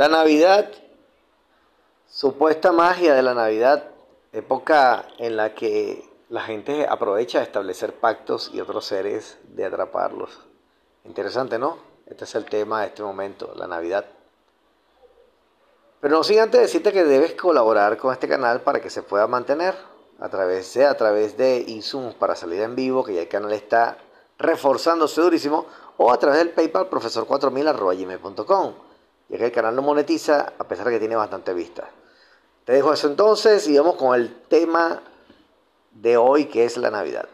La 0.00 0.08
Navidad, 0.08 0.70
supuesta 2.08 2.72
magia 2.72 3.12
de 3.12 3.20
la 3.20 3.34
Navidad, 3.34 3.90
época 4.32 5.04
en 5.18 5.36
la 5.36 5.54
que 5.54 6.08
la 6.30 6.40
gente 6.40 6.86
aprovecha 6.88 7.40
de 7.40 7.44
establecer 7.44 7.92
pactos 7.92 8.50
y 8.54 8.62
otros 8.62 8.86
seres 8.86 9.36
de 9.48 9.66
atraparlos. 9.66 10.40
Interesante, 11.04 11.58
¿no? 11.58 11.76
Este 12.06 12.24
es 12.24 12.34
el 12.34 12.46
tema 12.46 12.80
de 12.80 12.86
este 12.86 13.02
momento, 13.02 13.52
la 13.54 13.66
Navidad. 13.66 14.06
Pero 16.00 16.16
no 16.16 16.24
sin 16.24 16.38
antes 16.38 16.62
decirte 16.62 16.94
que 16.94 17.04
debes 17.04 17.34
colaborar 17.34 17.98
con 17.98 18.14
este 18.14 18.26
canal 18.26 18.62
para 18.62 18.80
que 18.80 18.88
se 18.88 19.02
pueda 19.02 19.26
mantener 19.26 19.74
a 20.18 20.30
través 20.30 20.72
de, 20.72 20.86
a 20.86 20.96
través 20.96 21.36
de 21.36 21.62
Insumos 21.68 22.14
para 22.14 22.36
salida 22.36 22.64
en 22.64 22.74
vivo, 22.74 23.04
que 23.04 23.16
ya 23.16 23.20
el 23.20 23.28
canal 23.28 23.52
está 23.52 23.98
reforzándose 24.38 25.20
durísimo, 25.20 25.66
o 25.98 26.10
a 26.10 26.18
través 26.18 26.38
del 26.38 26.52
PayPal 26.52 26.88
profesor4000 26.88 27.68
ya 29.30 29.38
que 29.38 29.46
el 29.46 29.52
canal 29.52 29.76
no 29.76 29.82
monetiza 29.82 30.52
a 30.58 30.64
pesar 30.64 30.86
de 30.86 30.92
que 30.92 30.98
tiene 30.98 31.16
bastante 31.16 31.54
vista. 31.54 31.88
Te 32.64 32.72
dejo 32.72 32.92
eso 32.92 33.06
entonces 33.06 33.66
y 33.68 33.78
vamos 33.78 33.94
con 33.94 34.18
el 34.18 34.34
tema 34.48 35.02
de 35.92 36.16
hoy 36.16 36.46
que 36.46 36.64
es 36.64 36.76
la 36.76 36.90
Navidad. 36.90 37.28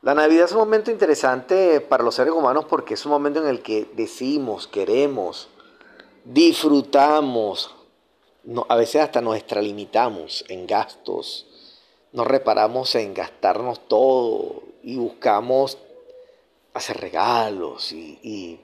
La 0.00 0.14
Navidad 0.14 0.46
es 0.46 0.52
un 0.52 0.58
momento 0.58 0.90
interesante 0.90 1.80
para 1.80 2.02
los 2.02 2.14
seres 2.14 2.32
humanos 2.32 2.64
porque 2.66 2.94
es 2.94 3.04
un 3.04 3.12
momento 3.12 3.40
en 3.40 3.48
el 3.48 3.62
que 3.62 3.90
decimos, 3.94 4.66
queremos, 4.66 5.48
disfrutamos, 6.24 7.74
a 8.68 8.76
veces 8.76 9.02
hasta 9.02 9.20
nos 9.20 9.36
extralimitamos 9.36 10.44
en 10.48 10.66
gastos, 10.66 11.46
nos 12.12 12.26
reparamos 12.26 12.94
en 12.94 13.14
gastarnos 13.14 13.88
todo 13.88 14.62
y 14.82 14.96
buscamos 14.96 15.78
hacer 16.74 16.98
regalos 16.98 17.92
y, 17.92 18.60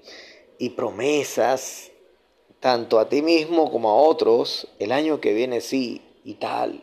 y 0.59 0.69
promesas, 0.71 1.91
tanto 2.61 2.99
a 2.99 3.09
ti 3.09 3.23
mismo 3.23 3.71
como 3.73 3.91
a 3.91 3.95
otros, 3.95 4.69
el 4.79 4.93
año 4.93 5.21
que 5.21 5.33
viene 5.33 5.61
sí 5.61 6.03
y 6.25 6.35
tal, 6.35 6.83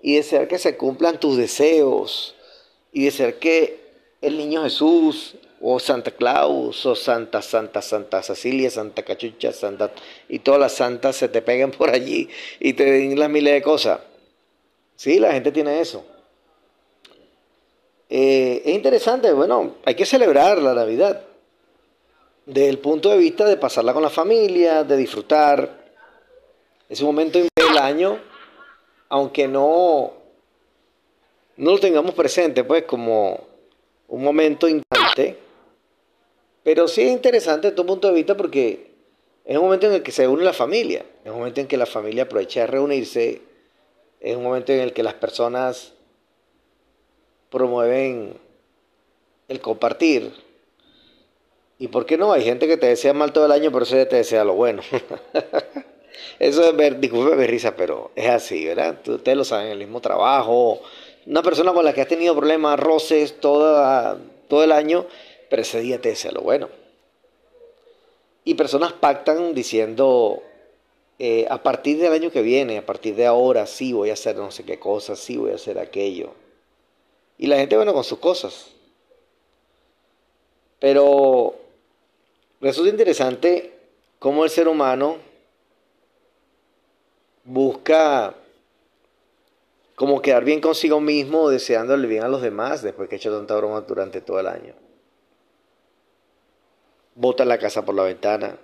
y 0.00 0.16
desear 0.16 0.48
que 0.48 0.58
se 0.58 0.76
cumplan 0.76 1.20
tus 1.20 1.36
deseos, 1.36 2.34
y 2.92 3.04
desear 3.04 3.34
que 3.34 3.80
el 4.22 4.38
niño 4.38 4.62
Jesús, 4.62 5.34
o 5.60 5.80
Santa 5.80 6.12
Claus, 6.12 6.86
o 6.86 6.94
Santa, 6.94 7.42
Santa, 7.42 7.82
Santa 7.82 8.22
Cecilia, 8.22 8.70
Santa 8.70 9.02
Cachucha, 9.02 9.52
Santa, 9.52 9.90
y 10.28 10.38
todas 10.38 10.60
las 10.60 10.72
santas 10.72 11.16
se 11.16 11.28
te 11.28 11.42
peguen 11.42 11.72
por 11.72 11.90
allí 11.90 12.28
y 12.60 12.74
te 12.74 12.84
den 12.84 13.18
las 13.18 13.28
miles 13.28 13.54
de 13.54 13.62
cosas. 13.62 14.00
Sí, 14.94 15.18
la 15.18 15.32
gente 15.32 15.50
tiene 15.50 15.80
eso. 15.80 16.04
Eh, 18.08 18.62
es 18.64 18.74
interesante, 18.74 19.32
bueno, 19.32 19.74
hay 19.84 19.94
que 19.94 20.06
celebrar 20.06 20.58
la 20.58 20.74
Navidad 20.74 21.27
desde 22.48 22.70
el 22.70 22.78
punto 22.78 23.10
de 23.10 23.18
vista 23.18 23.44
de 23.44 23.58
pasarla 23.58 23.92
con 23.92 24.02
la 24.02 24.08
familia, 24.08 24.82
de 24.82 24.96
disfrutar. 24.96 25.84
Es 26.88 27.00
un 27.02 27.08
momento 27.08 27.38
del 27.38 27.78
año, 27.78 28.18
aunque 29.10 29.46
no, 29.46 30.14
no 31.58 31.70
lo 31.72 31.78
tengamos 31.78 32.14
presente, 32.14 32.64
pues 32.64 32.84
como 32.84 33.38
un 34.08 34.24
momento 34.24 34.66
importante, 34.66 35.38
pero 36.62 36.88
sí 36.88 37.02
es 37.02 37.12
interesante 37.12 37.66
desde 37.66 37.76
tu 37.76 37.84
punto 37.84 38.08
de 38.08 38.14
vista 38.14 38.34
porque 38.34 38.92
es 39.44 39.56
un 39.58 39.64
momento 39.64 39.86
en 39.86 39.92
el 39.92 40.02
que 40.02 40.12
se 40.12 40.26
une 40.26 40.42
la 40.42 40.54
familia, 40.54 41.04
es 41.22 41.30
un 41.30 41.38
momento 41.38 41.60
en 41.60 41.66
que 41.66 41.76
la 41.76 41.84
familia 41.84 42.22
aprovecha 42.22 42.60
de 42.60 42.66
reunirse, 42.68 43.42
es 44.20 44.36
un 44.36 44.42
momento 44.42 44.72
en 44.72 44.80
el 44.80 44.94
que 44.94 45.02
las 45.02 45.14
personas 45.14 45.92
promueven 47.50 48.38
el 49.48 49.60
compartir. 49.60 50.47
¿Y 51.78 51.88
por 51.88 52.06
qué 52.06 52.18
no? 52.18 52.32
Hay 52.32 52.42
gente 52.42 52.66
que 52.66 52.76
te 52.76 52.86
desea 52.86 53.12
mal 53.12 53.32
todo 53.32 53.46
el 53.46 53.52
año, 53.52 53.70
pero 53.70 53.84
eso 53.84 53.94
te 54.08 54.16
desea 54.16 54.44
lo 54.44 54.54
bueno. 54.54 54.82
eso 56.40 56.64
es 56.64 56.76
ver, 56.76 56.98
disculpe 56.98 57.46
risa, 57.46 57.76
pero 57.76 58.10
es 58.16 58.28
así, 58.28 58.66
¿verdad? 58.66 58.98
Ustedes 59.08 59.38
lo 59.38 59.44
saben, 59.44 59.68
el 59.68 59.78
mismo 59.78 60.00
trabajo. 60.00 60.80
Una 61.26 61.42
persona 61.42 61.72
con 61.72 61.84
la 61.84 61.92
que 61.92 62.00
has 62.00 62.08
tenido 62.08 62.34
problemas, 62.34 62.80
roces 62.80 63.38
toda, 63.38 64.18
todo 64.48 64.64
el 64.64 64.72
año, 64.72 65.06
pero 65.48 65.62
ese 65.62 65.80
día 65.80 66.00
te 66.00 66.08
desea 66.08 66.32
lo 66.32 66.40
bueno. 66.40 66.68
Y 68.42 68.54
personas 68.54 68.92
pactan 68.92 69.54
diciendo, 69.54 70.42
eh, 71.20 71.46
a 71.48 71.62
partir 71.62 71.98
del 71.98 72.12
año 72.12 72.32
que 72.32 72.42
viene, 72.42 72.78
a 72.78 72.86
partir 72.86 73.14
de 73.14 73.26
ahora, 73.26 73.66
sí 73.66 73.92
voy 73.92 74.10
a 74.10 74.14
hacer 74.14 74.34
no 74.34 74.50
sé 74.50 74.64
qué 74.64 74.80
cosa, 74.80 75.14
sí 75.14 75.36
voy 75.36 75.52
a 75.52 75.56
hacer 75.56 75.78
aquello. 75.78 76.32
Y 77.36 77.46
la 77.46 77.56
gente, 77.56 77.76
bueno, 77.76 77.94
con 77.94 78.02
sus 78.02 78.18
cosas. 78.18 78.72
Pero 80.80 81.54
resulta 82.60 82.90
interesante 82.90 83.72
cómo 84.18 84.44
el 84.44 84.50
ser 84.50 84.68
humano 84.68 85.18
busca 87.44 88.34
como 89.94 90.22
quedar 90.22 90.44
bien 90.44 90.60
consigo 90.60 91.00
mismo, 91.00 91.50
deseándole 91.50 92.06
bien 92.06 92.22
a 92.22 92.28
los 92.28 92.40
demás 92.40 92.82
después 92.82 93.08
que 93.08 93.16
ha 93.16 93.18
hecho 93.18 93.36
tanta 93.36 93.56
broma 93.56 93.80
durante 93.80 94.20
todo 94.20 94.38
el 94.38 94.46
año. 94.46 94.74
Bota 97.16 97.44
la 97.44 97.58
casa 97.58 97.84
por 97.84 97.96
la 97.96 98.04
ventana. 98.04 98.56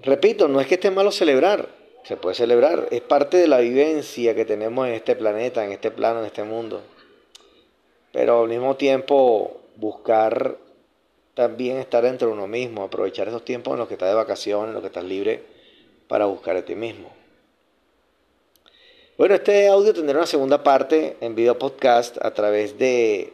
Repito, 0.00 0.48
no 0.48 0.60
es 0.60 0.66
que 0.66 0.74
esté 0.74 0.90
malo 0.90 1.12
celebrar, 1.12 1.68
se 2.04 2.16
puede 2.16 2.34
celebrar, 2.34 2.88
es 2.90 3.02
parte 3.02 3.36
de 3.36 3.48
la 3.48 3.58
vivencia 3.58 4.34
que 4.34 4.46
tenemos 4.46 4.88
en 4.88 4.94
este 4.94 5.14
planeta, 5.14 5.62
en 5.64 5.72
este 5.72 5.90
plano, 5.90 6.20
en 6.20 6.26
este 6.26 6.42
mundo 6.42 6.80
pero 8.12 8.42
al 8.42 8.48
mismo 8.48 8.76
tiempo 8.76 9.62
buscar 9.76 10.56
también 11.34 11.78
estar 11.78 12.02
dentro 12.02 12.28
de 12.28 12.34
uno 12.34 12.46
mismo, 12.46 12.82
aprovechar 12.82 13.28
esos 13.28 13.44
tiempos 13.44 13.72
en 13.72 13.78
los 13.78 13.88
que 13.88 13.94
estás 13.94 14.08
de 14.08 14.14
vacaciones, 14.14 14.68
en 14.68 14.74
los 14.74 14.82
que 14.82 14.88
estás 14.88 15.04
libre, 15.04 15.42
para 16.08 16.26
buscar 16.26 16.56
a 16.56 16.64
ti 16.64 16.74
mismo. 16.74 17.10
Bueno, 19.16 19.34
este 19.34 19.68
audio 19.68 19.94
tendrá 19.94 20.18
una 20.18 20.26
segunda 20.26 20.62
parte 20.62 21.16
en 21.20 21.34
video 21.34 21.58
podcast 21.58 22.16
a 22.22 22.32
través 22.32 22.78
de 22.78 23.32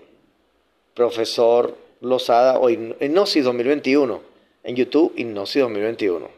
Profesor 0.95 1.77
Lozada 2.01 2.59
o 2.59 2.69
Hipnosis 2.71 3.45
2021 3.45 4.21
en 4.65 4.77
YouTube, 4.77 5.13
Hipnosis 5.17 5.63
2021. 5.63 6.29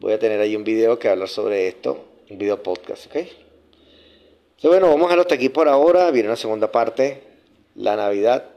Voy 0.00 0.12
a 0.12 0.18
tener 0.18 0.40
ahí 0.40 0.56
un 0.56 0.64
video 0.64 0.98
que 0.98 1.08
hablar 1.08 1.28
sobre 1.28 1.68
esto, 1.68 2.04
un 2.30 2.38
video 2.38 2.62
podcast, 2.62 3.06
¿ok? 3.06 3.16
bueno, 4.62 4.86
vamos 4.86 5.02
a 5.02 5.04
dejarlo 5.04 5.22
hasta 5.22 5.34
aquí 5.34 5.50
por 5.50 5.68
ahora. 5.68 6.10
Viene 6.10 6.28
una 6.28 6.36
segunda 6.36 6.72
parte, 6.72 7.20
la 7.74 7.96
Navidad 7.96 8.53